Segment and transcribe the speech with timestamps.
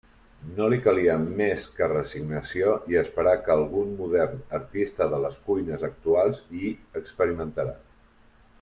[0.59, 5.87] No li calia més que resignació i esperar que algun modern artista de les cuines
[5.91, 7.77] actuals hi experimentara.